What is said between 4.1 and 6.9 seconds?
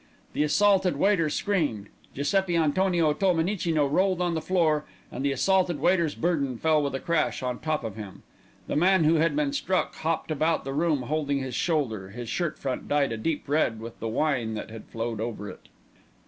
on the floor, and the assaulted waiter's burden fell